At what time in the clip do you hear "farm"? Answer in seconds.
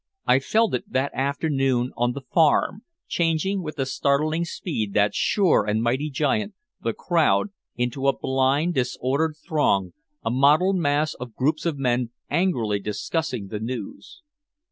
2.33-2.81